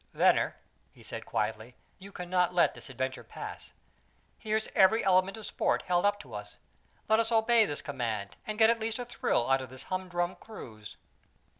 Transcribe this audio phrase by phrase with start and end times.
[0.15, 0.55] "Venner,"
[0.91, 3.71] he said quietly, "you cannot let this adventure pass.
[4.39, 6.57] Here's every element of sport held up to us.
[7.07, 10.37] Let us obey this command, and get at least a thrill out of this humdrum
[10.37, 10.97] cruise."